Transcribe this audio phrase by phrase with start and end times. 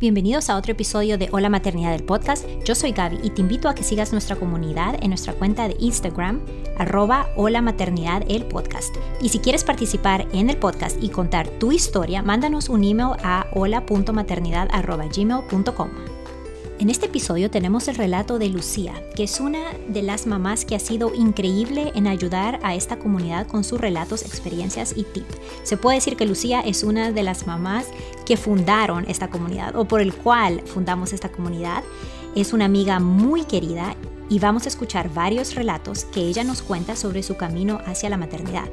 [0.00, 2.46] Bienvenidos a otro episodio de Hola Maternidad del podcast.
[2.64, 5.76] Yo soy Gaby y te invito a que sigas nuestra comunidad en nuestra cuenta de
[5.78, 6.40] Instagram,
[6.78, 8.96] arroba Hola Maternidad el podcast.
[9.20, 13.46] Y si quieres participar en el podcast y contar tu historia, mándanos un email a
[13.52, 15.90] hola.maternidad.gmail.com.
[16.80, 20.74] En este episodio tenemos el relato de Lucía, que es una de las mamás que
[20.74, 25.36] ha sido increíble en ayudar a esta comunidad con sus relatos, experiencias y tips.
[25.62, 27.84] Se puede decir que Lucía es una de las mamás
[28.24, 31.84] que fundaron esta comunidad o por el cual fundamos esta comunidad.
[32.34, 33.94] Es una amiga muy querida
[34.30, 38.16] y vamos a escuchar varios relatos que ella nos cuenta sobre su camino hacia la
[38.16, 38.70] maternidad.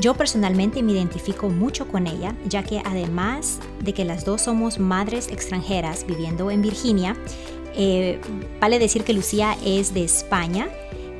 [0.00, 4.78] Yo personalmente me identifico mucho con ella, ya que además de que las dos somos
[4.78, 7.16] madres extranjeras viviendo en Virginia,
[7.76, 8.20] eh,
[8.60, 10.68] vale decir que Lucía es de España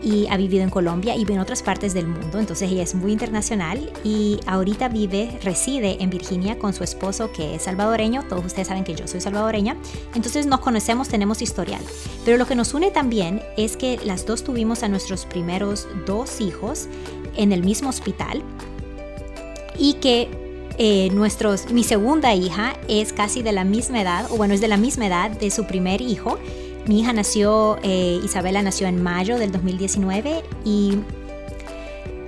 [0.03, 3.13] y ha vivido en Colombia y en otras partes del mundo, entonces ella es muy
[3.13, 8.69] internacional y ahorita vive, reside en Virginia con su esposo que es salvadoreño, todos ustedes
[8.69, 9.77] saben que yo soy salvadoreña,
[10.15, 11.81] entonces nos conocemos, tenemos historial,
[12.25, 16.41] pero lo que nos une también es que las dos tuvimos a nuestros primeros dos
[16.43, 16.89] hijos
[17.37, 18.43] en el mismo hospital
[19.79, 20.29] y que
[20.79, 24.69] eh, nuestros, mi segunda hija es casi de la misma edad, o bueno, es de
[24.69, 26.39] la misma edad de su primer hijo.
[26.87, 30.99] Mi hija nació, eh, Isabela nació en mayo del 2019 y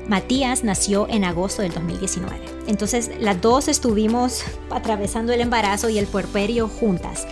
[0.08, 2.38] Matías nació en agosto del 2019.
[2.68, 7.26] Entonces las dos estuvimos atravesando el embarazo y el puerperio juntas.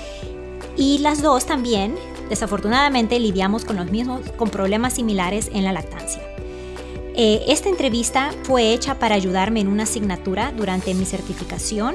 [0.76, 1.94] Y las dos también,
[2.28, 6.33] desafortunadamente, lidiamos con los mismos, con problemas similares en la lactancia.
[7.16, 11.94] Eh, esta entrevista fue hecha para ayudarme en una asignatura durante mi certificación.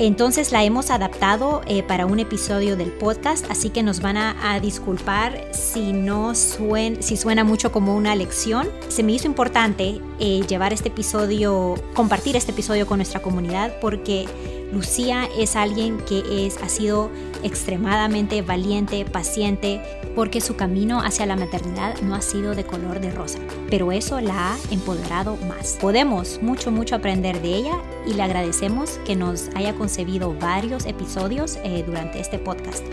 [0.00, 4.60] Entonces la hemos adaptado eh, para un episodio del podcast, así que nos van a,
[4.60, 8.68] disculpar si no si suena mucho como una lección.
[8.88, 14.26] Se me hizo importante eh, llevar este episodio, compartir este episodio con nuestra comunidad porque
[14.72, 17.10] Lucía es alguien que es, ha sido
[17.42, 19.80] extremadamente valiente, paciente,
[20.14, 23.38] porque su camino hacia la maternidad no ha sido de color de rosa,
[23.70, 25.78] pero eso la ha empoderado más.
[25.80, 31.58] Podemos mucho, mucho aprender de ella y le agradecemos que nos haya concebido varios episodios
[31.64, 32.84] eh, durante este podcast.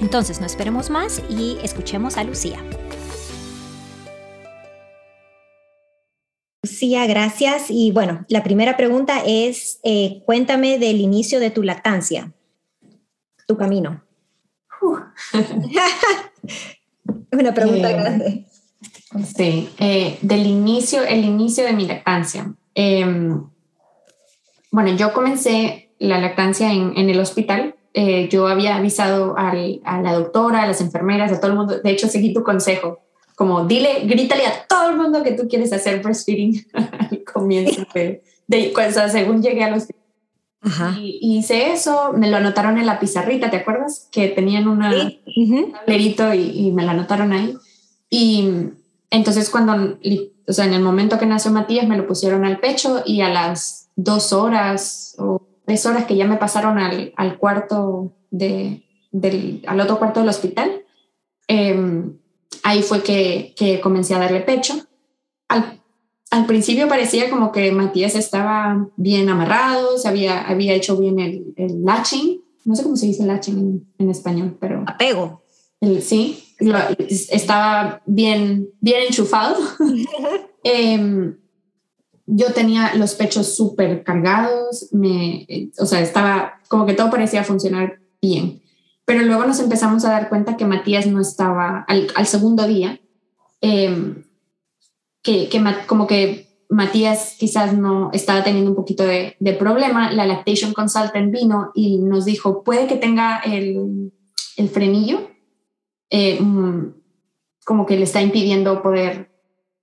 [0.00, 2.58] Entonces, no esperemos más y escuchemos a Lucía.
[6.82, 7.66] Lucía, gracias.
[7.68, 12.32] Y bueno, la primera pregunta es, eh, cuéntame del inicio de tu lactancia,
[13.46, 14.02] tu camino.
[17.30, 18.46] Una pregunta eh, grande.
[19.36, 22.52] Sí, eh, del inicio, el inicio de mi lactancia.
[22.74, 23.44] Em,
[24.72, 27.76] bueno, yo comencé la lactancia en, en el hospital.
[28.28, 31.78] yo había avisado al, a la doctora, a las enfermeras, a todo el mundo.
[31.78, 33.01] De hecho, seguí tu consejo
[33.36, 38.22] como dile, grítale a todo el mundo que tú quieres hacer breastfeeding al comienzo de,
[38.46, 40.02] de cuando, según llegué al hospital.
[40.98, 44.08] Y, hice eso, me lo anotaron en la pizarrita, ¿te acuerdas?
[44.12, 44.92] Que tenían una,
[45.36, 47.56] un tablerito y, me lo anotaron ahí.
[48.08, 48.48] Y
[49.10, 49.98] entonces cuando,
[50.46, 53.28] o sea, en el momento que nació Matías, me lo pusieron al pecho y a
[53.28, 59.62] las dos horas o tres horas que ya me pasaron al, al cuarto de, del,
[59.66, 60.82] al otro cuarto del hospital,
[61.48, 62.04] eh,
[62.62, 64.74] ahí fue que, que comencé a darle pecho.
[65.48, 65.80] Al,
[66.30, 71.54] al, principio parecía como que Matías estaba bien amarrado, se había, había hecho bien el,
[71.56, 74.84] el latching, no sé cómo se dice latching en, en español, pero...
[74.86, 75.42] Apego.
[75.80, 76.54] El, sí,
[77.08, 79.56] estaba bien, bien enchufado.
[80.64, 81.34] eh,
[82.26, 85.46] yo tenía los pechos súper cargados, me,
[85.78, 88.61] o sea, estaba como que todo parecía funcionar bien.
[89.12, 92.98] Pero luego nos empezamos a dar cuenta que Matías no estaba al, segundo día,
[93.60, 94.24] em,
[95.22, 95.50] que,
[95.86, 100.12] como que Matías quizás no estaba teniendo un poquito de, problema.
[100.12, 104.12] La lactation consultant vino y nos dijo, puede que tenga el,
[104.72, 105.28] frenillo,
[106.08, 106.94] eh, mm,
[107.66, 109.30] como que le está impidiendo poder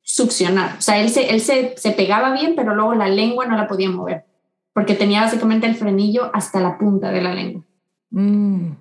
[0.01, 0.78] succionar.
[0.79, 4.25] O sea, él, se pegaba bien, pero luego la lengua no la podía mover,
[4.73, 7.69] porque tenía básicamente el frenillo hasta la punta de la lengua.
[8.12, 8.72] Mm.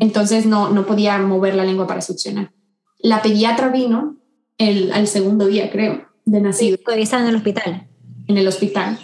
[0.00, 2.52] Entonces no, no podía mover la lengua para succionar.
[2.98, 4.16] La pediatra vino
[4.58, 6.76] el, al segundo día, creo, de nacido.
[6.76, 7.88] Sí, estaba en el hospital.
[8.26, 8.98] En el hospital.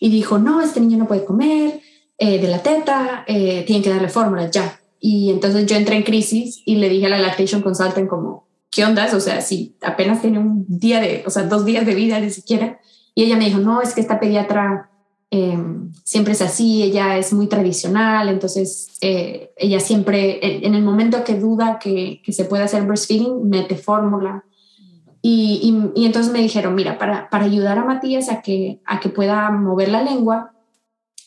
[0.00, 1.80] Y dijo, no, este niño no puede comer
[2.18, 4.80] eh, de la teta, eh, tienen que darle fórmulas ya.
[5.00, 8.84] Y entonces yo entré en crisis y le dije a la lactation consultant como, ¿qué
[8.84, 9.12] ondas?
[9.14, 12.30] O sea, si apenas tiene un día de, o sea, dos días de vida ni
[12.30, 12.80] siquiera.
[13.14, 14.91] Y ella me dijo, no, es que esta pediatra
[15.34, 21.24] Em, siempre es así, ella es muy tradicional, entonces eh, ella siempre, en, el momento
[21.24, 24.44] que duda que, se puede hacer breastfeeding, mete fórmula.
[25.22, 28.82] Y, entonces me dijeron, mira, para, ayudar a Matías a que,
[29.14, 30.52] pueda mover la lengua,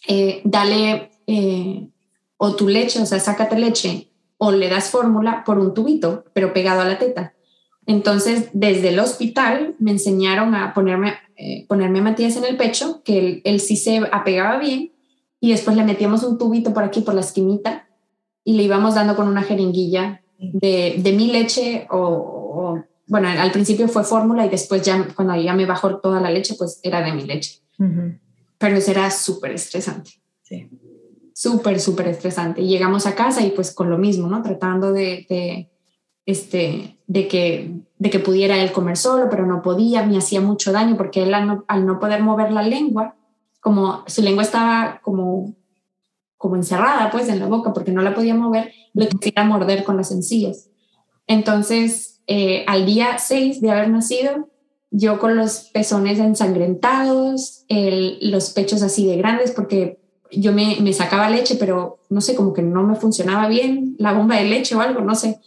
[0.08, 1.90] eh, dale, eh,
[2.38, 6.54] o tu leche, o sea, sácate leche o le das fórmula por un tubito, pero
[6.54, 7.34] pegado a la teta.
[7.88, 13.02] Entonces, desde el hospital me enseñaron a ponerme, eh, ponerme a Matías en el pecho,
[13.04, 14.92] que él, él, sí se apegaba bien,
[15.40, 17.88] y después le metíamos un tubito por aquí, por la esquinita,
[18.44, 23.88] y le íbamos dando con una jeringuilla de, de mi leche o, bueno, al principio
[23.88, 27.14] fue fórmula y después ya cuando ya me bajó toda la leche, pues era de
[27.14, 27.62] mi leche.
[28.58, 30.12] Pero eso era súper estresante.
[30.44, 30.70] Sí.
[31.34, 32.62] Súper, súper estresante.
[32.62, 34.42] Y llegamos a casa y pues con lo mismo, ¿no?
[34.42, 35.70] Tratando de, de
[36.26, 40.72] este, de que, de que pudiera él comer solo, pero no podía, me hacía mucho
[40.72, 43.16] daño porque él al no, poder mover la lengua,
[43.62, 45.56] como su lengua estaba como,
[46.38, 49.98] como encerrada pues en la boca porque no la podía mover, lo quería morder con
[49.98, 50.70] las encías.
[51.28, 54.50] Entonces, eh, al día 6 de haber nacido,
[54.92, 60.00] yo con los pezones ensangrentados, los pechos así de grandes, porque
[60.32, 64.14] yo me, me, sacaba leche, pero no sé, como que no me funcionaba bien la
[64.14, 65.40] bomba de leche o algo, no sé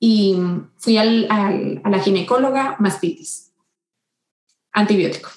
[0.00, 0.36] y
[0.78, 3.52] fui al, al, a la ginecóloga, mastitis,
[4.72, 5.28] antibiótico.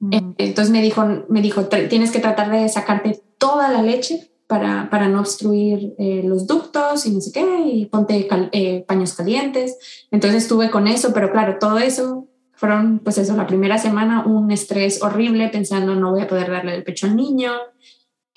[0.00, 0.12] Mm.
[0.12, 4.90] Eh, entonces me dijo, me dijo, tienes que tratar de sacarte toda la leche para,
[4.90, 9.78] para no obstruir eh, los ductos y no sé qué, y ponte eh, paños calientes.
[10.10, 14.50] Entonces estuve con eso, pero claro, todo eso fueron, pues eso, la primera semana un
[14.50, 17.52] estrés horrible pensando no voy a poder darle el pecho al niño,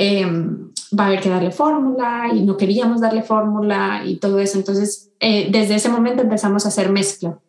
[0.03, 4.57] Em, va a haber que darle fórmula y no queríamos darle fórmula y todo eso.
[4.57, 7.39] Entonces, eh, desde ese momento empezamos a hacer mezcla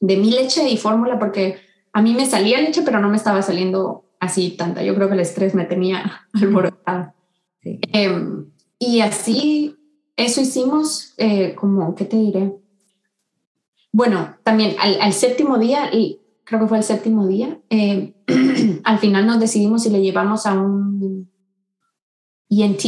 [0.00, 1.58] de mi leche y fórmula porque
[1.92, 4.82] a mí me salía leche, pero no me estaba saliendo así tanta.
[4.82, 7.14] Yo creo que el estrés me tenía alborotada.
[7.62, 8.46] Em,
[8.80, 9.76] y así,
[10.16, 12.56] eso hicimos eh, como, ¿qué te diré?
[13.92, 18.14] Bueno, también al, al, séptimo día, y creo que fue el séptimo día, eh,
[18.82, 21.32] al final nos decidimos si le llevamos a un
[22.62, 22.84] ENT.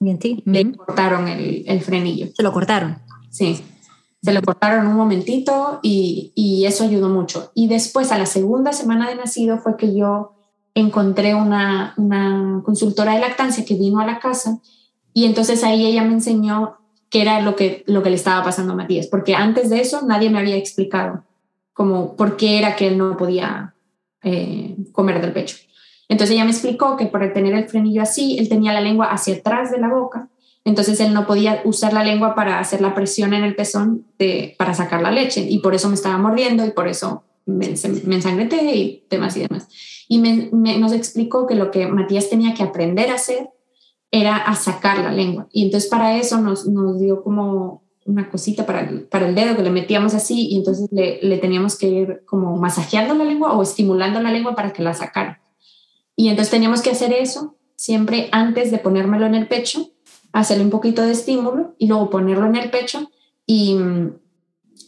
[0.00, 0.24] ENT.
[0.44, 2.28] Le cortaron el, el, frenillo.
[2.34, 2.98] Se lo cortaron.
[3.30, 3.62] Sí.
[4.22, 7.52] Se lo cortaron un momentito y, y, eso ayudó mucho.
[7.54, 10.32] Y después, a la segunda semana de nacido, fue que yo
[10.74, 14.60] encontré una, una consultora de lactancia que vino a la casa
[15.14, 16.76] y entonces ahí ella me enseñó
[17.08, 20.02] qué era lo que, lo que le estaba pasando a Matías, porque antes de eso
[20.02, 21.24] nadie me había explicado
[21.72, 23.74] como por qué era que él no podía
[24.22, 25.56] eh, comer del pecho.
[26.08, 29.36] Entonces ella me explicó que por tener el frenillo así, él tenía la lengua hacia
[29.36, 30.28] atrás de la boca,
[30.66, 34.04] entonces él no podía usar la lengua para hacer la presión en el pezón
[34.58, 37.72] para sacar la leche y por eso me estaba mordiendo y por eso me,
[38.04, 39.68] me ensangrenté y demás y demás.
[40.08, 43.48] Y nos explicó que lo que Matías tenía que aprender a hacer
[44.10, 45.46] era a sacar la lengua.
[45.52, 49.56] Y entonces para eso nos, nos dio como una cosita para el, para el dedo
[49.56, 53.52] que le metíamos así y entonces le, le teníamos que ir como masajeando la lengua
[53.52, 55.40] o estimulando la lengua para que la sacara.
[56.16, 59.90] Y entonces teníamos que hacer eso siempre antes de ponérmelo en el pecho,
[60.32, 63.10] hacerle un poquito de estímulo y luego ponerlo en el pecho
[63.44, 64.18] y mm,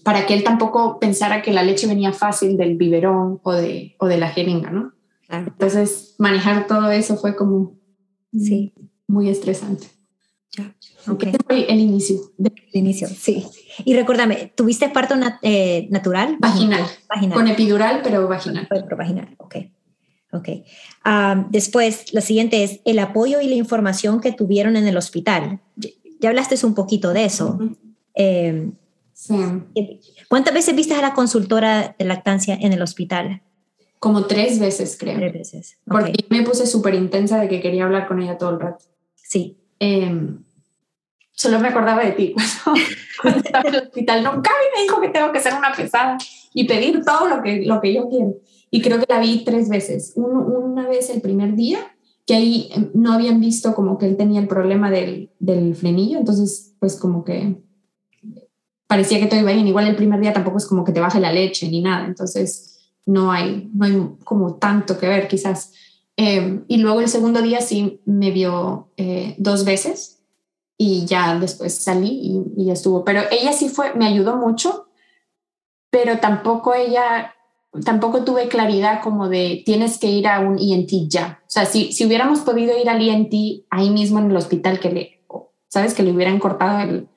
[0.03, 4.07] para que él tampoco pensara que la leche venía fácil del biberón o de, o
[4.07, 4.93] de la jeringa, ¿no?
[5.29, 7.75] Entonces manejar todo eso fue como
[8.33, 8.73] sí.
[9.07, 9.89] muy estresante.
[10.57, 10.75] Ya.
[11.07, 11.31] Okay.
[11.31, 12.17] Este fue el inicio.
[12.39, 13.47] El inicio, sí.
[13.85, 16.37] Y recuérdame, ¿tuviste parto eh, natural?
[16.39, 16.85] Vaginal.
[17.09, 17.39] vaginal.
[17.39, 18.67] Con epidural, pero vaginal.
[18.69, 19.57] Pero vaginal, ok.
[20.31, 20.49] Ok.
[21.51, 25.61] después, lo siguiente es el apoyo y la información que tuvieron en el hospital.
[26.21, 27.59] Ya hablaste un poquito de eso.
[28.15, 28.73] Em,
[29.13, 29.37] sí.
[30.29, 33.43] ¿Cuántas veces viste a la consultora de lactancia en el hospital?
[33.99, 35.17] Como tres veces, creo.
[35.17, 35.79] Tres veces.
[35.87, 38.85] Porque me puse súper intensa de que quería hablar con ella todo el rato.
[39.15, 39.57] Sí.
[39.81, 40.43] Em,
[41.33, 42.35] solo me acordaba de ti
[43.23, 44.25] cuando, estaba en el hospital.
[44.25, 46.19] Nunca me dijo que tengo que ser una pesada
[46.53, 48.35] y pedir todo lo que, lo que yo quiero.
[48.71, 50.13] Y creo que la vi tres veces.
[50.17, 51.79] una vez el primer día,
[52.29, 56.19] que ahí em, no habían visto como que él tenía el problema del, del frenillo,
[56.19, 57.57] entonces pues como que
[58.87, 59.67] parecía que todo iba bien.
[59.67, 62.93] Igual el primer día tampoco es como que te baje la leche ni nada, entonces
[63.07, 65.73] no hay, no hay como tanto que ver quizás.
[66.17, 70.21] Em, y luego el segundo día sí me vio eh, dos veces
[70.77, 73.05] y ya después salí y, y estuvo.
[73.05, 74.89] Pero ella sí fue, me ayudó mucho,
[75.91, 77.35] pero tampoco ella
[77.85, 81.41] tampoco tuve claridad como de tienes que ir a un ENT ya.
[81.43, 83.33] O sea, si, si hubiéramos podido ir al ENT
[83.71, 85.21] ahí mismo en el hospital, que le,
[85.69, 87.09] sabes, que le hubieran cortado el,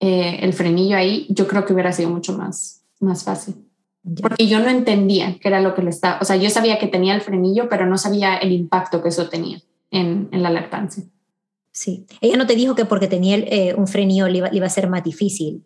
[0.00, 3.56] eh, el frenillo ahí, yo creo que hubiera sido mucho más, más fácil.
[4.22, 6.86] Porque yo no entendía qué era lo que le estaba, o sea, yo sabía que
[6.86, 11.02] tenía el frenillo, pero no sabía el impacto que eso tenía en, en la lactancia.
[11.72, 14.66] Sí, ella no te dijo que porque tenía eh, un frenillo le iba, le iba
[14.66, 15.64] a ser más difícil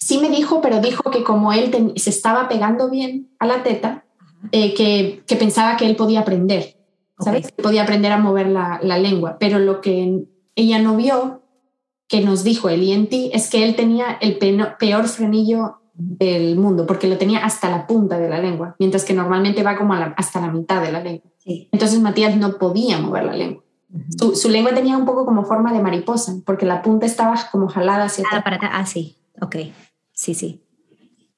[0.00, 4.04] sí me dijo, pero dijo que como él se estaba pegando bien a la teta,
[4.50, 6.76] eh, que, que, pensaba que él podía aprender,
[7.18, 7.52] ¿sabes?
[7.52, 10.24] Que podía aprender a mover la, la, lengua, pero lo que
[10.56, 11.42] ella no vio
[12.08, 17.06] que nos dijo el ENT es que él tenía el peor frenillo del mundo, porque
[17.06, 20.50] lo tenía hasta la punta de la lengua, mientras que normalmente va como hasta la
[20.50, 21.30] mitad de la lengua.
[21.44, 23.62] Entonces Matías no podía mover la lengua.
[24.34, 28.04] su, lengua tenía un poco como forma de mariposa, porque la punta estaba como jalada
[28.04, 28.58] hacia ah, atrás.
[28.72, 29.56] Ah, sí, ok,
[30.12, 30.62] sí, sí.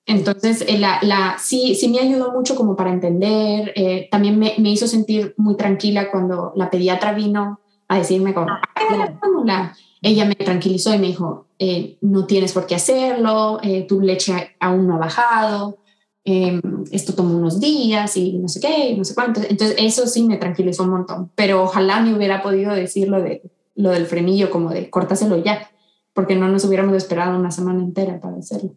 [0.06, 4.54] Entonces, eh, la, la, sí, sí me ayudó mucho como para entender, eh, también me,
[4.58, 10.34] me, hizo sentir muy tranquila cuando la pediatra vino a decirme como, ah, ella me
[10.34, 13.58] tranquilizó y me dijo, eh, no tienes por qué hacerlo,
[13.88, 15.78] tu leche aún no ha bajado,
[16.22, 19.40] em, esto toma unos días y no sé qué, no sé cuánto.
[19.40, 23.42] Entonces, eso sí me tranquilizó un montón, pero ojalá me hubiera podido decir lo, de,
[23.74, 25.70] lo del frenillo, como de córtaselo ya,
[26.14, 28.74] porque no nos hubiéramos esperado una semana entera para hacerlo.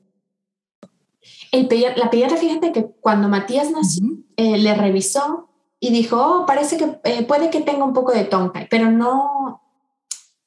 [1.51, 6.77] El la pediatra, fíjate que cuando Matías nació, eh, le revisó y dijo, oh, parece
[6.77, 9.61] que eh, puede que tenga un poco de tonka, pero no,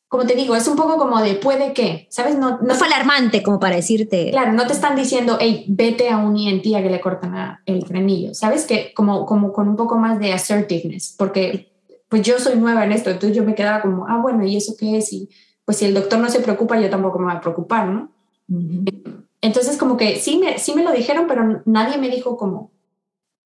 [0.09, 2.37] como te digo, es un poco como de puede que, ¿sabes?
[2.37, 4.30] No, no, fue alarmante como para decirte.
[4.32, 7.87] Claro, no te están diciendo, hey, vete a un ENT a que le cortan el
[7.87, 8.66] frenillo, ¿sabes?
[8.66, 11.73] Que como, como con un poco más de assertiveness, porque
[12.09, 14.75] pues yo soy nueva en esto, entonces yo me quedaba como, ah, bueno, ¿y eso
[14.76, 15.12] qué es?
[15.12, 15.30] Y
[15.70, 18.10] pues si el doctor no se preocupa, yo tampoco me voy a preocupar, ¿no?
[19.40, 22.72] Entonces, como que sí me, sí me lo dijeron, pero nadie me dijo como,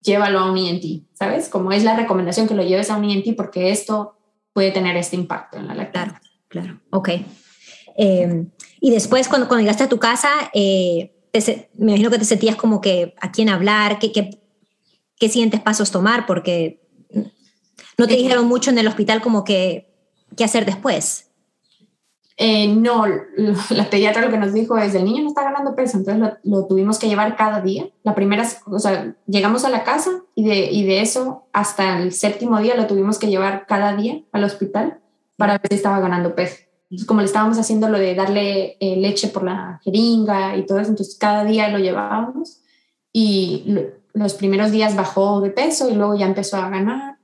[0.01, 1.51] llévalo a un ENT, ¿sabes?
[1.51, 4.17] Como es la recomendación que lo lleves a un ENT porque esto
[4.55, 6.19] puede tener este impacto en la lactancia.
[6.49, 7.11] Claro, claro, ok.
[7.95, 8.49] Em,
[8.81, 11.15] y después, cuando, cuando llegaste a tu casa, eh,
[11.77, 14.41] me imagino que te sentías como que a quién hablar, qué, qué,
[15.19, 16.89] qué siguientes pasos tomar, porque
[17.99, 19.93] no te dijeron mucho en el hospital como que
[20.39, 21.33] qué hacer después.
[22.37, 23.05] Eh, no,
[23.71, 26.67] la pediatra lo que nos dijo es, el niño no está ganando peso, entonces lo,
[26.67, 27.89] tuvimos que llevar cada día.
[28.03, 32.13] La primera, o sea, llegamos a la casa y de, y de eso hasta el
[32.13, 35.01] séptimo día lo tuvimos que llevar cada día al hospital
[35.37, 36.57] para ver si estaba ganando peso.
[36.85, 40.81] Entonces, como le estábamos haciendo lo de darle eh, leche por la jeringa y todo
[40.81, 42.61] eso, entonces cada día lo llevábamos
[43.13, 43.77] y
[44.13, 47.19] los primeros días bajó de peso y luego ya empezó a ganar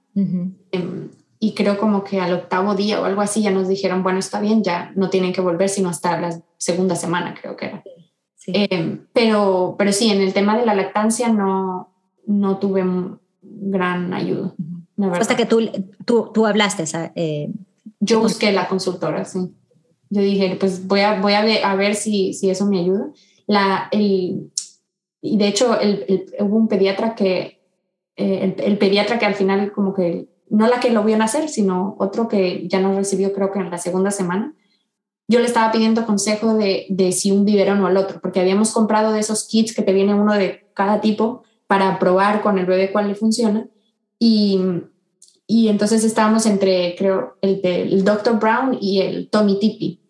[1.42, 4.40] y creo como que al octavo día o algo así ya nos dijeron, bueno, está
[4.40, 7.82] bien, ya no tienen que volver sino hasta la segunda semana, creo que era.
[8.46, 11.94] Eh, pero, pero sí, en el tema de la lactancia no,
[12.26, 12.84] no tuve
[13.42, 14.54] gran ayuda.
[15.12, 15.60] Hasta que tú,
[16.04, 16.84] tú, tú hablaste.
[17.14, 17.50] Eh,
[18.00, 19.38] Yo busqué la consultora, sí.
[20.10, 23.12] Yo dije, pues voy a, voy a ver, a ver si, si eso me ayuda.
[23.46, 24.50] La, el,
[25.22, 27.62] y de hecho, el, hubo un pediatra que,
[28.16, 31.48] eh, el, el, pediatra que al final como que no la que lo vio nacer,
[31.48, 34.54] sino otro que ya nos recibió creo que en la segunda semana,
[35.28, 38.72] yo le estaba pidiendo consejo de, de si un biberón o el otro, porque habíamos
[38.72, 42.66] comprado de esos kits que te viene uno de cada tipo para probar con el
[42.66, 43.68] bebé cuál le funciona.
[44.18, 44.60] Y,
[45.46, 48.40] y entonces estábamos entre, creo, el, el Dr.
[48.40, 50.00] Brown y el Tommy Tippy.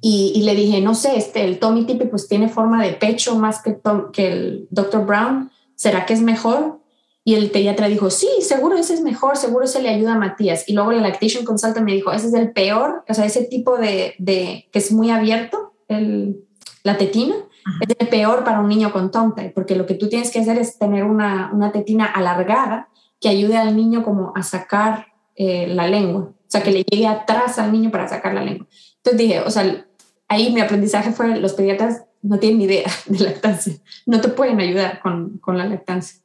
[0.00, 3.36] y, y, le dije, no sé, este, el Tommy Tippy pues tiene forma de pecho
[3.36, 3.78] más que,
[4.12, 5.06] que el Dr.
[5.06, 5.50] Brown.
[5.76, 6.80] ¿Será que es mejor?
[7.28, 10.68] Y el pediatra dijo, sí, seguro ese es mejor, seguro ese le ayuda a Matías.
[10.68, 13.78] Y luego la lactation consultant me dijo, ese es el peor, o sea, ese tipo
[13.78, 16.36] de, de que es muy abierto, el,
[16.84, 17.34] la tetina,
[17.80, 20.56] es el peor para un niño con tonta, porque lo que tú tienes que hacer
[20.56, 22.90] es tener una, una tetina alargada
[23.20, 27.08] que ayude al niño como a sacar eh, la lengua, o sea, que le llegue
[27.08, 28.68] atrás al niño para sacar la lengua.
[28.98, 29.84] Entonces dije, o sea,
[30.28, 33.74] ahí mi aprendizaje fue, los pediatras no tienen ni idea de lactancia,
[34.06, 36.20] no te pueden ayudar con, con la lactancia.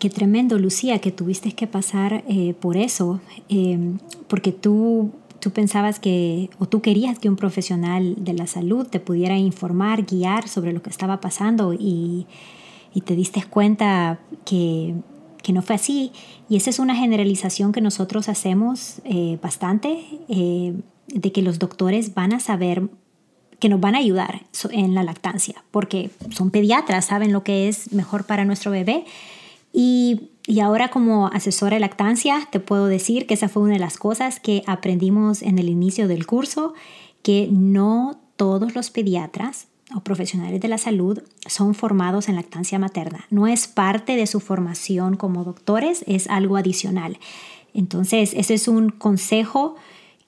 [0.00, 6.00] Qué tremendo, Lucía, que tuviste que pasar eh, por eso, em, porque tú, tú pensabas
[6.00, 10.72] que, o tú querías que un profesional de la salud te pudiera informar, guiar sobre
[10.72, 12.26] lo que estaba pasando y,
[12.94, 14.94] y te diste cuenta que,
[15.42, 16.12] que, no fue así.
[16.48, 20.72] Y esa es una generalización que nosotros hacemos eh, bastante, eh,
[21.08, 22.88] de que los doctores van a saber
[23.58, 27.92] que nos van a ayudar en la lactancia, porque son pediatras, saben lo que es
[27.92, 29.04] mejor para nuestro bebé
[29.72, 33.78] y, y, ahora como asesora de lactancia te puedo decir que esa fue una de
[33.78, 36.74] las cosas que aprendimos en el inicio del curso,
[37.22, 43.26] que no todos los pediatras o profesionales de la salud son formados en lactancia materna.
[43.30, 47.18] No es parte de su formación como doctores, es algo adicional.
[47.74, 49.76] Entonces, ese es un consejo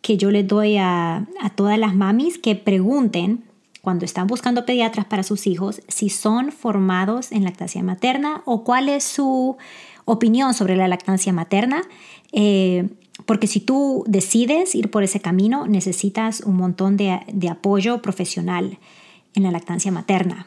[0.01, 3.45] que yo les doy a, a todas las mamis que pregunten
[3.83, 8.89] cuando están buscando pediatras para sus hijos si son formados en lactancia materna o cuál
[8.89, 9.57] es su
[10.05, 11.83] opinión sobre la lactancia materna.
[12.33, 12.89] Eh,
[13.27, 17.21] porque si tú decides ir por ese camino, necesitas un montón de,
[17.51, 18.79] apoyo profesional
[19.35, 20.47] en la lactancia materna.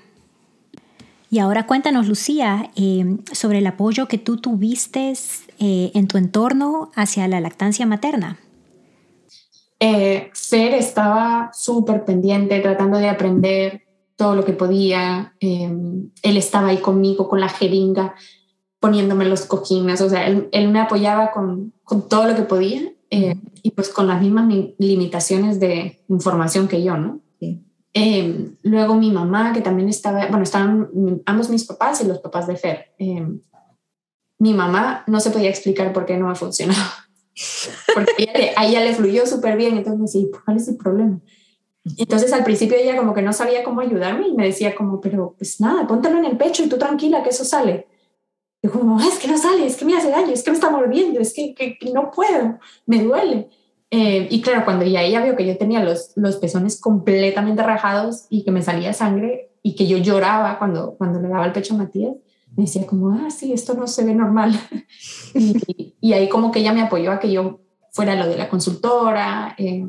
[1.29, 5.13] Y ahora cuéntanos, Lucía, eh, sobre el apoyo que tú tuviste
[5.59, 8.39] eh, en tu entorno hacia la lactancia materna.
[9.87, 13.83] Eh, Fer estaba súper pendiente, tratando de aprender
[14.15, 15.35] todo lo que podía.
[15.39, 15.71] Eh,
[16.23, 18.15] él estaba ahí conmigo con la jeringa,
[18.79, 22.93] poniéndome los cojines, o sea, él, él me apoyaba con, con, todo lo que podía
[23.11, 27.19] eh, y pues con las mismas limitaciones de información que yo, ¿no?
[27.39, 27.63] Sí.
[27.93, 30.89] Eh, luego mi mamá, que también estaba, bueno, estaban
[31.27, 32.91] ambos mis papás y los papás de Fer.
[34.39, 37.04] Mi mamá no se podía explicar por qué no me funcionaba.
[37.93, 41.19] Porque a ella le fluyó súper bien, entonces decía, ¿cuál es el problema?
[41.97, 45.35] Entonces al principio ella como que no sabía cómo ayudarme y me decía como, pero
[45.37, 47.87] pues nada, póntelo en el pecho y tú tranquila que eso sale.
[48.63, 50.71] Yo como, es que no sale, es que me hace daño, es que me está
[50.71, 53.49] mordiendo, es que, que, no puedo, me duele.
[53.91, 58.25] Eh, y claro, cuando ya ella vio que yo tenía los, los pezones completamente rajados
[58.31, 61.75] y que me salía sangre y que yo lloraba cuando, cuando le daba el pecho
[61.75, 62.15] a Matías,
[62.55, 64.57] me decía como, ah, sí, esto no se ve normal.
[65.33, 68.49] y, y, ahí como que ella me apoyó a que yo fuera lo de la
[68.49, 69.85] consultora eh,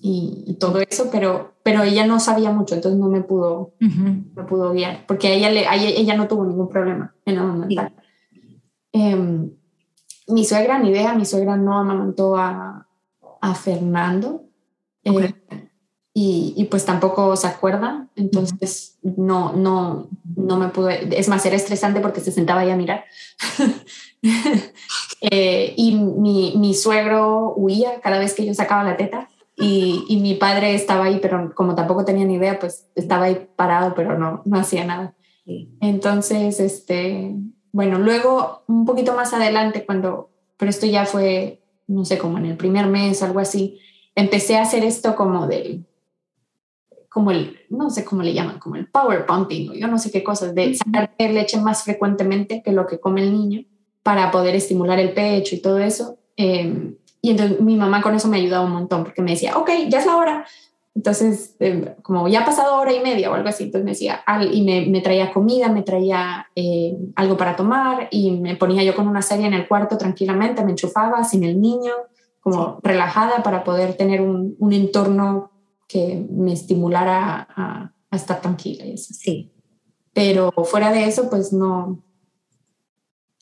[0.00, 4.72] y, todo eso, pero, pero ella no sabía mucho, entonces no me pudo, me pudo
[4.72, 5.66] guiar, porque ella, le,
[6.00, 7.36] ella, no tuvo ningún problema en
[7.74, 7.92] la
[8.92, 9.50] Em,
[10.28, 12.86] mi suegra, ni idea, mi suegra no amamantó a,
[13.40, 14.44] a Fernando.
[15.04, 15.34] Eh,
[16.20, 21.54] y, y, pues tampoco se acuerda, entonces no, no, no me pude, es más, era
[21.54, 23.04] estresante porque se sentaba ahí a mirar.
[25.20, 30.16] eh, y mi, mi, suegro huía cada vez que yo sacaba la teta y, y,
[30.16, 34.18] mi padre estaba ahí, pero como tampoco tenía ni idea, pues estaba ahí parado, pero
[34.18, 35.14] no, no hacía nada.
[35.80, 37.32] Entonces, este,
[37.70, 42.46] bueno, luego un poquito más adelante, cuando, pero esto ya fue, no sé, como en
[42.46, 43.78] el primer mes, algo así,
[44.16, 45.86] empecé a hacer esto como del,
[47.08, 50.10] como el, no sé cómo le llaman, como el power pumping, o yo no sé
[50.10, 53.64] qué cosas, de sacar leche más frecuentemente que lo que come el niño
[54.02, 56.18] para poder estimular el pecho y todo eso.
[56.36, 59.70] Em, y entonces mi mamá con eso me ayudaba un montón porque me decía, ok,
[59.88, 60.44] ya es la hora,
[60.98, 64.24] entonces, em, como ya ha pasado hora y media o algo así, entonces me decía,
[64.50, 68.96] y me, me traía comida, me traía eh, algo para tomar y me ponía yo
[68.96, 71.92] con una serie en el cuarto tranquilamente, me enchufaba sin el niño,
[72.40, 75.52] como relajada para poder tener un, un, entorno
[75.88, 79.14] que me estimulara a, a estar tranquila y eso.
[79.14, 79.50] Sí.
[80.12, 82.04] Pero fuera de eso, pues no.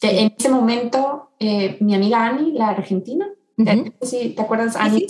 [0.03, 4.77] En ese momento, eh, mi amiga Ani, la argentina, ¿te, ¿te acuerdas?
[4.77, 5.07] Ani,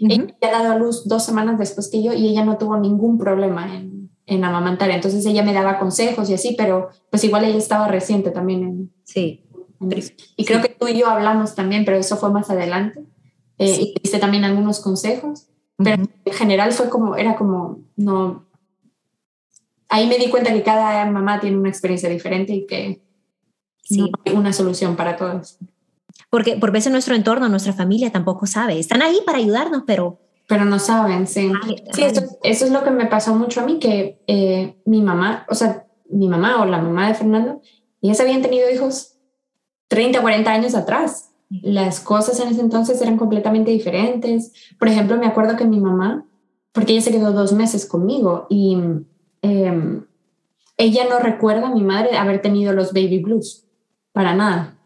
[0.00, 3.18] ella ha dado a luz dos semanas después que yo y ella no tuvo ningún
[3.18, 4.90] problema en, en, amamantar.
[4.90, 8.62] Entonces ella me daba consejos y así, pero pues igual ella estaba reciente también.
[8.62, 9.44] En, sí.
[10.36, 13.04] y creo que tú y yo hablamos también, pero eso fue más adelante.
[13.58, 15.49] Eh, Y diste también algunos consejos,
[15.82, 18.46] pero en general fue como, era como, no.
[19.88, 23.02] Ahí me di cuenta que cada mamá tiene una experiencia diferente y que
[23.90, 25.58] no hay una solución para todos.
[26.28, 28.78] Porque por veces nuestro entorno, nuestra familia tampoco sabe.
[28.78, 30.20] Están ahí para ayudarnos, pero...
[30.46, 31.50] Pero no saben, sí.
[31.92, 35.46] sí, eso, eso, es lo que me pasó mucho a mí, que eh, mi mamá,
[35.48, 37.60] o sea, mi mamá o la mamá de Fernando,
[38.02, 39.16] ellas habían tenido hijos
[39.88, 41.29] 30, 40 años atrás.
[41.50, 44.52] Las cosas en ese entonces eran completamente diferentes.
[44.78, 46.24] Por ejemplo, me acuerdo que mi mamá,
[46.72, 48.78] porque ella se quedó dos meses conmigo y
[49.42, 50.00] eh,
[50.76, 53.66] ella no recuerda a mi madre haber tenido los baby blues,
[54.12, 54.78] para nada.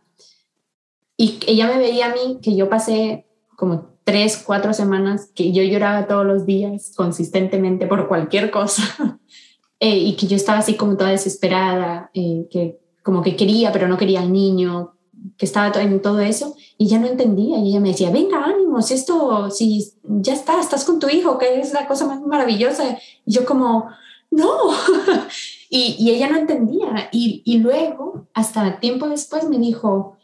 [1.16, 5.62] Y ella me veía a mí que yo pasé como tres, cuatro semanas que yo
[5.62, 9.18] lloraba todos los días consistentemente por cualquier cosa
[9.80, 13.86] eh, y que yo estaba así como toda desesperada, eh, que como que quería pero
[13.88, 14.93] no quería al niño,
[15.36, 18.82] que estaba en todo eso y ya no entendía y ella me decía, venga, ánimo,
[18.82, 22.98] si esto, si ya está, estás con tu hijo, que es la cosa más maravillosa.
[23.24, 23.88] Y yo como,
[24.30, 24.70] no.
[25.70, 27.08] y, y, ella no entendía.
[27.12, 30.16] Y, y luego, hasta tiempo después, me dijo,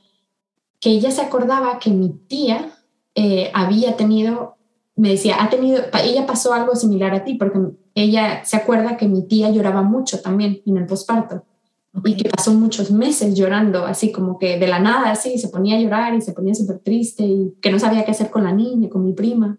[0.80, 2.72] que ella se acordaba que mi tía
[3.14, 4.56] eh, había tenido,
[4.96, 7.58] me decía, ha tenido, ella pasó algo similar a ti, porque
[7.94, 11.44] ella se acuerda que mi tía lloraba mucho también en el posparto
[12.04, 15.76] y que pasó muchos meses llorando, así como que de la nada, así, se ponía
[15.76, 18.52] a llorar y se ponía súper triste y que no sabía qué hacer con la
[18.52, 19.58] niña, con mi prima.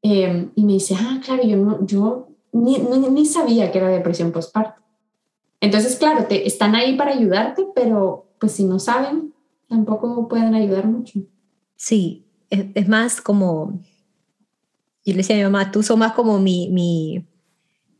[0.00, 4.32] Em, y me dice, ah, claro, yo, no, yo ni, ni, sabía que era depresión
[4.32, 4.80] postparto.
[5.60, 9.34] Entonces, claro, te, están ahí para ayudarte, pero pues si no saben,
[9.68, 11.20] tampoco pueden ayudar mucho.
[11.76, 13.80] Sí, es, más como,
[15.04, 17.26] yo le decía a mi mamá, tú sos más como mi, mi,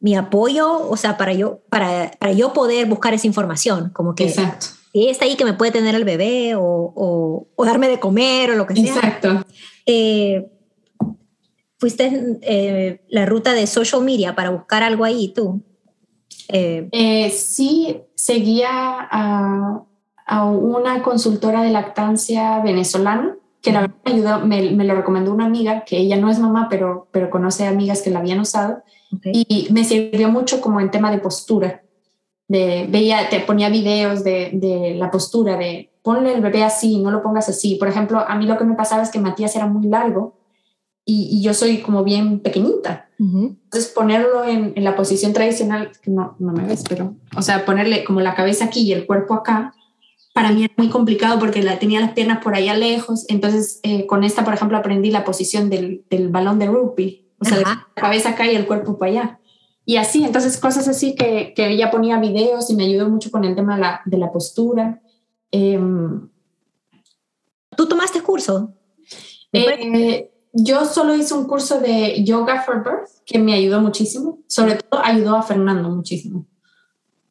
[0.01, 4.25] mi apoyo, o sea, para yo, para, para, yo poder buscar esa información, como que...
[4.25, 4.67] Exacto.
[4.95, 8.57] Está ahí que me puede tener el bebé o, o, o darme de comer o
[8.57, 8.95] lo que sea.
[8.95, 9.45] Exacto.
[9.87, 10.51] Eh,
[11.79, 15.63] ¿Fuiste eh, la ruta de social media para buscar algo ahí tú?
[16.49, 19.85] Eh, eh sí, seguía a
[20.29, 25.33] a una consultora de lactancia venezolana que la verdad me ayudó, me, me, lo recomendó
[25.33, 28.85] una amiga, que ella no es mamá, pero, pero conoce amigas que la habían usado,
[29.25, 31.83] y me sirvió mucho como en tema de postura.
[32.47, 37.11] De, veía, te ponía videos de, de, la postura, de ponle el bebé así, no
[37.11, 37.75] lo pongas así.
[37.77, 40.39] Por ejemplo, a mí lo que me pasaba es que Matías era muy largo
[41.05, 43.09] y, y yo soy como bien pequeñita.
[43.19, 47.65] Entonces ponerlo en, en, la posición tradicional, que no, no me ves, pero, o sea,
[47.65, 49.75] ponerle como la cabeza aquí y el cuerpo acá,
[50.39, 53.25] para mí era muy complicado porque la, tenía las piernas por allá lejos.
[53.29, 57.28] Entonces, eh, con esta, por ejemplo, aprendí la posición del, del balón de rugby.
[57.41, 59.41] O sea, la cabeza acá y el cuerpo para allá.
[59.85, 63.45] Y así, entonces cosas así que, que ella ponía videos y me ayudó mucho con
[63.45, 65.01] el tema de la, de la postura.
[65.51, 65.81] Eh,
[67.77, 68.75] ¿Tú tomaste curso?
[69.53, 74.41] Eh, yo solo hice un curso de Yoga for Birth que me ayudó muchísimo.
[74.47, 76.47] Sobre todo ayudó a Fernando muchísimo.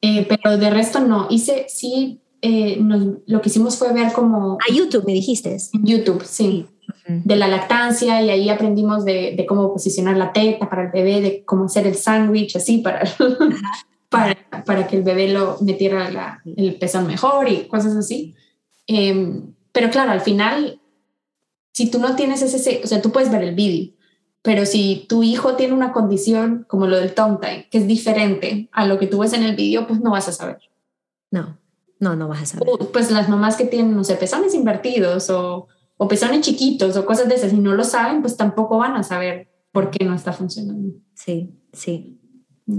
[0.01, 1.27] Eh, pero de resto no.
[1.29, 4.57] Hice, sí, eh, nos, lo que hicimos fue ver como...
[4.67, 5.57] A YouTube, me dijiste.
[5.73, 6.65] YouTube, sí.
[7.07, 11.21] De la lactancia y ahí aprendimos de, de, cómo posicionar la teta para el bebé,
[11.21, 13.03] de cómo hacer el sándwich, así, para,
[14.09, 18.35] para, para, que el bebé lo metiera la, el pezón mejor y cosas así.
[18.87, 19.41] Eh,
[19.71, 20.81] pero claro, al final,
[21.71, 23.93] si tú no tienes ese, o sea, tú puedes ver el vídeo,
[24.41, 28.69] pero si tu hijo tiene una condición como lo del tongue time, que es diferente
[28.71, 30.59] a lo que tú ves en el vídeo, pues no vas a saber.
[31.31, 31.57] No,
[31.99, 32.67] no, no vas a saber.
[32.91, 37.27] Pues las mamás que tienen, no sé, pezones invertidos o, o pezones chiquitos o cosas
[37.27, 40.31] de esas, si no lo saben, pues tampoco van a saber por qué no está
[40.31, 40.93] funcionando.
[41.13, 42.19] Sí, sí.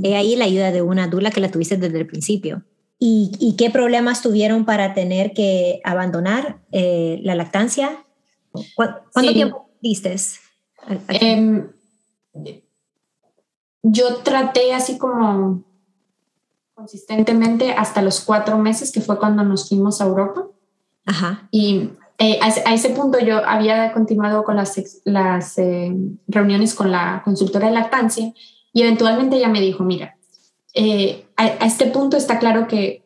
[0.03, 2.65] He ahí la ayuda de una dula que la tuviste desde el principio.
[2.99, 8.05] ¿Y, y qué problemas tuvieron para tener que abandonar eh, la lactancia?
[8.75, 9.35] ¿Cuánto sí.
[9.35, 10.17] tiempo diste?
[11.09, 11.67] Eh,
[13.83, 15.65] yo traté así como
[16.75, 20.47] consistentemente hasta los cuatro meses, que fue cuando nos fuimos a Europa.
[21.07, 21.49] Ajá.
[21.51, 25.95] Y eh, a, a, ese punto yo había continuado con las, las eh,
[26.27, 28.33] reuniones con la consultora de lactancia
[28.73, 30.17] y eventualmente ella me dijo, mira,
[30.75, 33.05] eh, a, a, este punto está claro que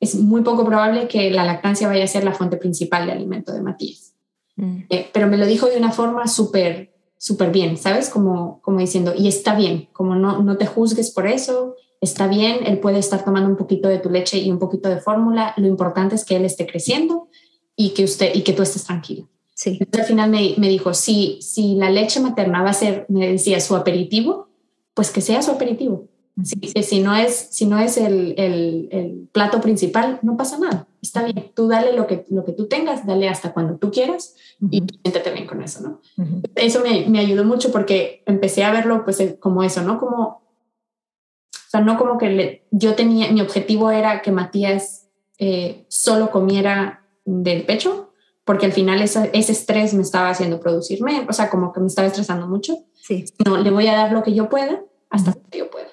[0.00, 3.52] es muy poco probable que la lactancia vaya a ser la fuente principal de alimento
[3.52, 4.14] de Matías.
[4.56, 4.84] Mm.
[4.88, 8.08] Eh, pero me lo dijo de una forma súper, súper bien, ¿sabes?
[8.08, 12.66] Como, como diciendo, y está bien, como no, no te juzgues por eso, está bien,
[12.66, 15.66] él puede estar tomando un poquito de tu leche y un poquito de fórmula, lo
[15.66, 17.28] importante es que él esté creciendo
[17.76, 19.28] y que, usted, y que tú estés tranquilo.
[19.54, 19.78] Sí.
[19.80, 23.32] Entonces, al final me, me dijo, si, si la leche materna va a ser, me
[23.32, 24.48] decía, su aperitivo,
[24.94, 26.08] pues que sea su aperitivo.
[26.42, 30.88] Si, si, no es, si no es el, el, el, plato principal, no pasa nada.
[31.00, 31.52] Está bien.
[31.54, 34.68] Tú dale lo que, lo que tú tengas, dale hasta cuando tú quieras uh -huh.
[34.72, 36.00] y siéntate bien con eso, ¿no?
[36.16, 36.50] Uh -huh.
[36.56, 40.00] Eso me, me, ayudó mucho porque empecé a verlo pues como eso, ¿no?
[40.00, 45.06] Como, o sea, no como que le, yo tenía, mi objetivo era que Matías
[45.38, 48.12] eh, solo comiera del pecho,
[48.44, 51.86] porque al final esa, ese estrés me estaba haciendo producirme, o sea, como que me
[51.86, 52.76] estaba estresando mucho.
[52.94, 53.24] Sí.
[53.44, 55.50] No, le voy a dar lo que yo pueda hasta uh -huh.
[55.50, 55.86] que yo pueda.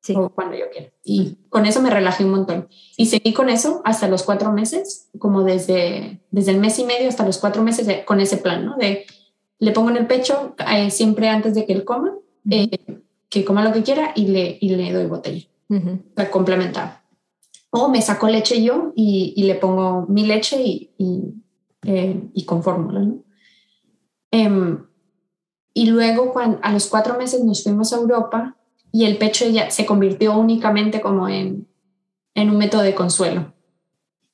[0.00, 0.14] Sí.
[0.16, 0.90] o cuando yo quiera.
[1.04, 2.68] Y con eso me relajé un montón.
[2.96, 7.08] Y seguí con eso hasta los cuatro meses, como desde, desde el mes y medio
[7.08, 8.76] hasta los cuatro meses de, con ese plan, ¿no?
[8.76, 9.04] De
[9.58, 12.68] le pongo en el pecho eh, siempre antes de que él coma, uh -huh.
[12.72, 15.46] eh, que coma lo que quiera y le, y le doy botella.
[16.14, 17.02] Para complementar.
[17.70, 21.34] O me saco leche yo y, y le pongo mi leche y, y,
[21.84, 23.22] eh, y con fórmula, ¿no?
[24.30, 24.84] Em,
[25.74, 28.56] y luego cuando, a los cuatro meses nos fuimos a Europa
[28.90, 31.68] y el pecho ya se convirtió únicamente como en,
[32.34, 33.52] en un método de consuelo.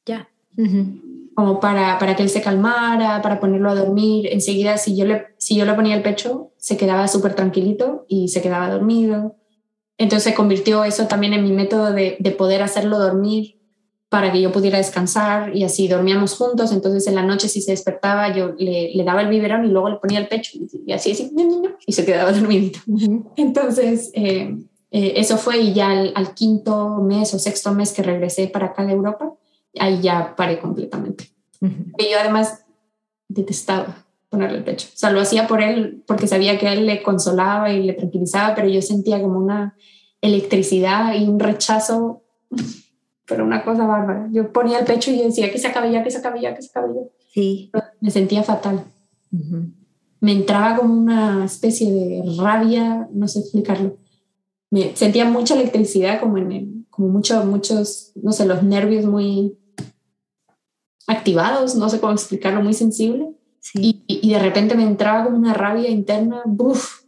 [0.07, 0.29] Ya.
[0.57, 1.01] Uh -huh.
[1.35, 4.29] Como para, para que él se calmara, para ponerlo a dormir.
[4.31, 8.29] Enseguida, si yo le, si yo le ponía el pecho, se quedaba súper tranquilito y
[8.29, 9.35] se quedaba dormido.
[9.99, 13.61] Entonces se convirtió eso también en mi método de, de poder hacerlo dormir
[14.09, 16.73] para que yo pudiera descansar y así dormíamos juntos.
[16.73, 19.89] Entonces en la noche si se despertaba yo le, le daba el biberón y luego
[19.89, 21.33] le ponía el pecho y así, así
[21.87, 22.81] y se quedaba dormidito.
[23.37, 24.57] Entonces eh,
[24.91, 28.67] eh, eso fue y ya al, al, quinto mes o sexto mes que regresé para
[28.67, 29.33] acá de Europa,
[29.81, 31.31] ahí ya paré completamente.
[31.61, 32.65] Y yo además
[33.29, 34.04] detestaba
[34.35, 34.89] ponerle el pecho.
[34.93, 38.55] O sea, lo hacía por él porque sabía que él le consolaba y le tranquilizaba,
[38.55, 39.77] pero yo sentía como una
[40.21, 42.23] electricidad y un rechazo
[43.27, 44.29] pero una cosa bárbara.
[44.33, 46.63] Yo ponía el pecho y decía que se acabe ya, que se acabe ya, que
[46.63, 47.01] se acabe ya.
[47.33, 47.71] Sí.
[48.01, 48.85] Me sentía fatal.
[49.33, 49.73] Uh -huh.
[50.21, 53.97] Me entraba como una especie de rabia, no sé explicarlo.
[54.71, 59.57] Me sentía mucha electricidad, como en el, como mucho, muchos, no sé, los nervios muy
[61.07, 63.35] activados, no sé cómo explicarlo, muy sensible.
[63.65, 64.05] Sí.
[64.07, 67.05] Y, y de repente me entraba como una rabia interna, ¡buf!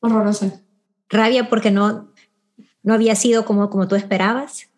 [0.00, 0.60] horrorosa.
[1.08, 2.12] Rabia porque no,
[2.82, 4.68] no había sido como, como tú esperabas.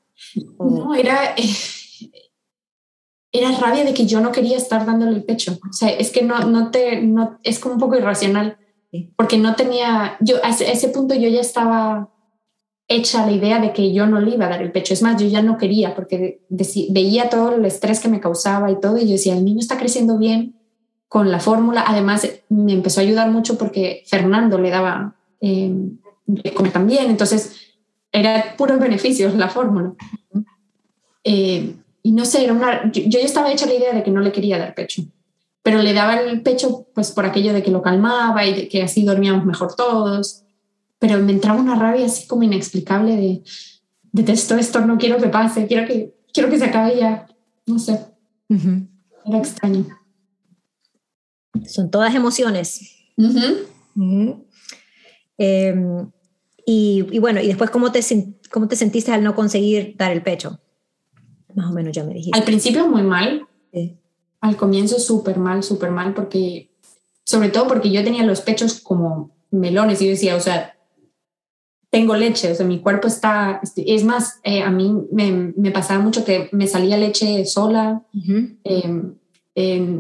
[0.59, 1.51] No, era, eh,
[3.33, 5.59] era rabia de que yo no quería estar dándole el pecho.
[5.69, 8.59] O sea, es que no, no te, no, es como un poco irracional,
[9.17, 12.11] porque no tenía, yo a ese, punto yo ya estaba
[12.87, 14.95] hecha la idea de que yo no le iba a dar el pecho.
[14.95, 16.43] Es más, yo ya no quería porque
[16.91, 19.77] veía todo el estrés que me causaba y todo, y yo decía, el niño está
[19.77, 20.58] creciendo bien
[21.09, 21.85] con la fórmula.
[21.87, 25.75] Además, me empezó a ayudar mucho porque Fernando le daba eh,
[26.73, 27.57] también, entonces
[28.12, 29.94] era puros beneficios la fórmula.
[31.25, 34.21] Eh, y no sé, era una, yo, ya estaba hecha la idea de que no
[34.21, 35.03] le quería dar pecho,
[35.62, 38.83] pero le daba el pecho pues por aquello de que lo calmaba y de que
[38.83, 40.44] así dormíamos mejor todos,
[40.99, 43.42] pero me entraba una rabia así como inexplicable de
[44.12, 47.27] detesto esto, no quiero que pase, quiero que, quiero que se acabe ya,
[47.66, 48.01] no sé,
[49.27, 49.98] era extraño.
[51.67, 52.97] Son todas emociones.
[55.39, 56.11] Em,
[56.67, 58.01] y, bueno, y después, ¿cómo te,
[58.51, 60.61] ¿cómo te sentiste al no conseguir dar el pecho?
[61.55, 62.39] Más o menos ya me dijiste.
[62.39, 63.47] Al principio muy mal.
[64.41, 66.71] Al comienzo súper mal, súper mal, porque,
[67.25, 70.77] sobre todo porque yo tenía los pechos como melones y yo decía, o sea,
[71.91, 75.71] tengo leche, o sea, mi cuerpo está, este, es más, eh, a mí me, me,
[75.71, 78.05] pasaba mucho que me salía leche sola.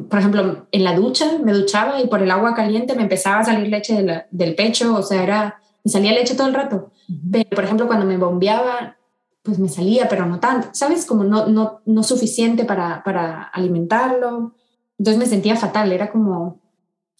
[0.08, 3.44] Por ejemplo, en la ducha me duchaba y por el agua caliente me empezaba a
[3.44, 6.90] salir leche del pecho, o sea, era me salía leche todo el rato.
[7.32, 8.96] Pero, por ejemplo, cuando me bombeaba,
[9.42, 11.06] pues me salía, pero no tanto, ¿sabes?
[11.06, 14.54] Como no, no, no suficiente para, para alimentarlo.
[14.98, 16.60] Entonces me sentía fatal, era como,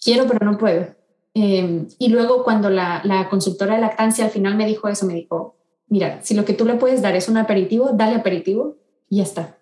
[0.02, 0.86] quiero, pero no puedo.
[1.34, 5.14] Em, y luego cuando la, la, consultora de lactancia al final me dijo eso, me
[5.14, 5.56] dijo,
[5.88, 8.76] mira, si lo que tú le puedes dar es un aperitivo, dale aperitivo
[9.08, 9.57] y ya está.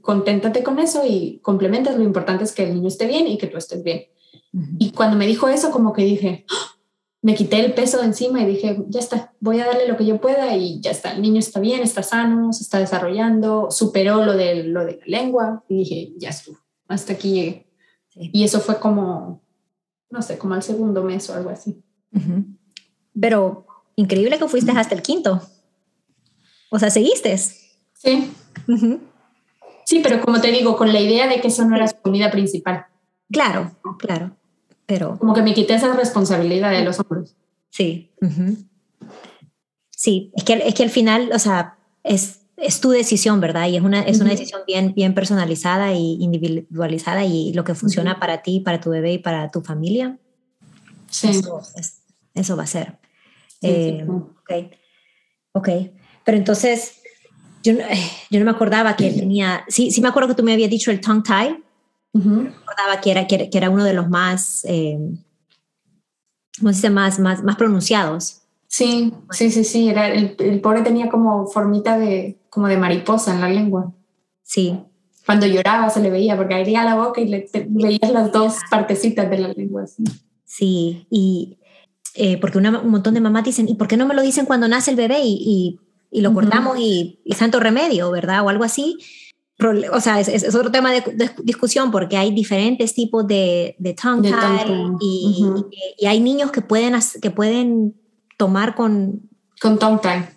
[0.00, 1.96] Conténtate con eso y complementas.
[1.96, 4.04] Lo importante es que el niño esté bien y que tú estés bien.
[4.78, 6.80] Y cuando me dijo eso, como que dije, ¡Ah!
[7.22, 10.06] me quité el peso de encima y dije, ya está, voy a darle lo que
[10.06, 14.24] yo pueda y ya está, el niño está bien, está sano, se está desarrollando, superó
[14.24, 17.66] lo de, lo de la lengua y dije, ya estuvo, hasta aquí llegué.
[18.14, 19.42] Y eso fue como,
[20.10, 21.82] no sé, como al segundo mes o algo así.
[23.18, 25.40] Pero increíble que fuiste hasta el quinto.
[26.70, 27.36] O sea, seguiste.
[27.36, 28.32] Sí.
[29.90, 32.30] Sí, pero como te digo, con la idea de que eso no era su comida
[32.30, 32.86] principal.
[33.28, 34.36] Claro, claro.
[35.18, 37.34] Como que me quité esa responsabilidad de los hombres.
[37.70, 38.12] Sí.
[39.90, 43.66] Sí, es que, es que al final, o sea, es, es tu decisión, ¿verdad?
[43.66, 48.20] Y es una, es una decisión bien, bien personalizada y individualizada y lo que funciona
[48.20, 50.20] para ti, para tu bebé y para tu familia.
[51.10, 51.30] Sí.
[52.32, 53.00] Eso, va a ser.
[53.60, 54.52] Eh, ok.
[55.50, 55.68] Ok.
[56.24, 56.99] Pero entonces,
[57.62, 57.74] yo,
[58.30, 60.90] yo no me acordaba que tenía, sí, sí me acuerdo que tú me habías dicho
[60.90, 61.62] el tongue tie,
[62.12, 64.98] recordaba que era, que, era uno de los más, eh,
[66.58, 66.90] ¿cómo se dice?
[66.90, 68.42] Más, más, más pronunciados.
[68.66, 69.88] Sí, sí, sí, sí.
[69.88, 73.92] Era, el, el, pobre tenía como formita de, como de mariposa en la lengua.
[74.44, 74.78] Sí.
[75.26, 79.28] Cuando lloraba se le veía, porque abría la boca y le veías las dos partecitas
[79.28, 79.86] de la lengua.
[80.44, 81.58] Sí, y
[82.14, 84.66] eh, porque un montón de mamás dicen, ¿y por qué no me lo dicen cuando
[84.66, 85.80] nace el bebé y, y,
[86.12, 88.44] lo cortamos y, y, santo remedio, ¿verdad?
[88.44, 88.98] O algo así
[89.92, 94.74] o sea, es, otro tema de, discusión porque hay diferentes tipos de, de tongue tie,
[95.00, 95.44] y,
[95.98, 97.94] y, hay niños que pueden, que pueden
[98.36, 99.28] tomar con...
[99.60, 100.28] Con tongue tie.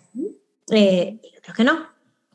[0.70, 1.86] Eh, creo que no.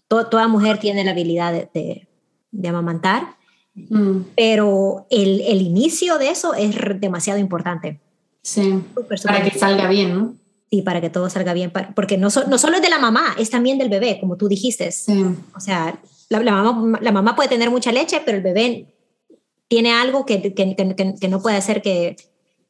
[0.08, 2.08] toda mujer tiene la habilidad de,
[2.52, 3.36] de, amamantar,
[3.76, 4.22] mm.
[4.36, 8.00] pero el, el, inicio de eso es demasiado importante.
[8.42, 8.84] Sí,
[9.24, 10.34] para que salga bien, ¿no?
[10.70, 13.50] Sí, para que todo salga bien, porque no, no solo es de la mamá, es
[13.50, 14.92] también del bebé, como tú dijiste.
[14.92, 15.26] Sí.
[15.56, 18.86] O sea, la, mamá, la mamá puede tener mucha leche, pero el bebé
[19.68, 20.76] tiene algo que, que,
[21.20, 22.18] que, no puede hacer que,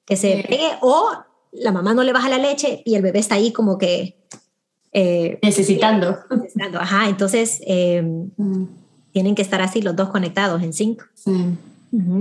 [0.05, 1.11] que se pegue o
[1.51, 4.17] la mamá no le baja la leche y el bebé está ahí como que...
[4.91, 6.17] Eh, necesitando.
[6.29, 6.79] necesitando.
[6.79, 8.67] Ajá, entonces em, mm.
[9.11, 11.01] tienen que estar así los dos conectados en sync.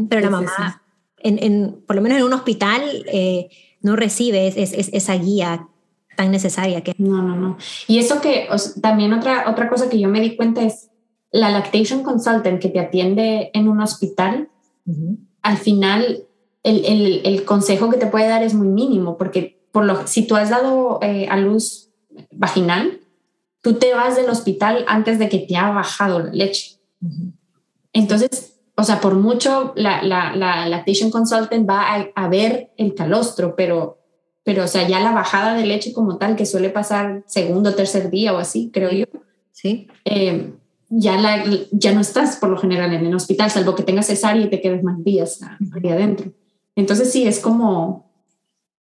[0.09, 0.83] Pero la mamá,
[1.19, 3.49] en, en, por lo menos en un hospital, eh,
[3.81, 5.69] no recibe esa guía
[6.17, 6.95] tan necesaria que...
[6.99, 7.59] No, no, no.
[7.87, 8.49] Y eso que
[8.83, 10.91] también otra, otra cosa que yo me di cuenta es
[11.31, 14.49] la lactation consultant que te atiende en un hospital,
[15.43, 16.25] al final
[16.63, 20.27] el, el, el, consejo que te puede dar es muy mínimo, porque por lo, si
[20.27, 21.91] tú has dado eh, a luz
[22.33, 23.01] vaginal,
[23.63, 26.81] tú te vas del hospital antes de que te ha bajado la leche.
[27.93, 32.95] Entonces, o sea, por mucho la, la, la lactation consultant va a, a, ver el
[32.95, 33.99] calostro, pero,
[34.45, 38.09] pero, o sea, ya la bajada de leche como tal, que suele pasar segundo tercer
[38.09, 39.07] día o así, creo yo.
[39.51, 39.89] Sí.
[40.05, 40.53] Eh,
[40.91, 44.45] ya, la, ya no estás por lo general en el hospital, salvo que tengas cesárea
[44.45, 46.31] y te quedes más días ahí adentro.
[46.77, 48.13] Entonces sí, es como,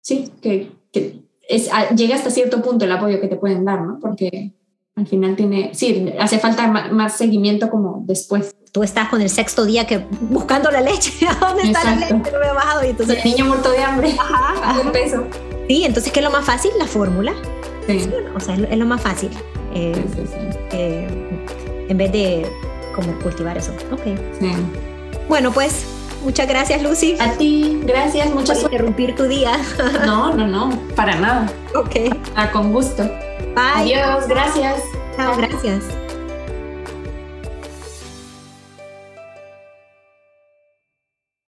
[0.02, 4.00] sí, que, que es, llega hasta cierto punto el apoyo que te pueden dar, ¿no?
[4.02, 4.54] Porque
[4.96, 9.64] al final tiene, sí, hace falta más, seguimiento como después tú estás con el sexto
[9.64, 12.14] día que buscando la leche, dónde está la leche?
[12.14, 12.84] No me ha bajado.
[12.84, 15.24] Y entonces, el niño muerto de hambre, ajá, de peso.
[15.70, 16.72] Sí, entonces, ¿qué es lo más fácil?
[16.78, 17.34] La fórmula.
[17.88, 18.12] Sí.
[18.36, 19.30] o sea, es lo, más fácil.
[19.74, 19.96] Eh,
[20.74, 22.52] eh, en vez de
[22.94, 23.72] como cultivar eso.
[23.94, 24.04] Ok.
[24.42, 24.52] Sí.
[25.30, 25.86] Bueno, pues
[26.26, 27.16] muchas gracias, Lucy.
[27.18, 29.58] A ti, gracias, muchas Por interrumpir tu día.
[30.06, 31.50] No, no, no, para nada.
[31.76, 32.14] Ok.
[32.36, 33.04] Ah, con gusto.
[33.56, 33.96] Bye.
[33.96, 34.82] Adiós, gracias.
[35.16, 35.86] Chao, gracias.